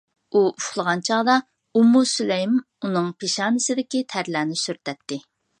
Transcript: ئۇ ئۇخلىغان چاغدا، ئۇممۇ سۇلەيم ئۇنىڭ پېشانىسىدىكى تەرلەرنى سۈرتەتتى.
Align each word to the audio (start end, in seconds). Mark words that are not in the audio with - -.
ئۇ 0.31 0.39
ئۇخلىغان 0.45 1.03
چاغدا، 1.09 1.35
ئۇممۇ 1.81 2.03
سۇلەيم 2.13 2.57
ئۇنىڭ 2.87 3.13
پېشانىسىدىكى 3.21 4.05
تەرلەرنى 4.15 4.63
سۈرتەتتى. 4.67 5.25